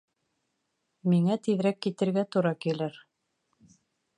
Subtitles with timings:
[1.13, 2.99] Миңә тиҙерәк китергә тура килер.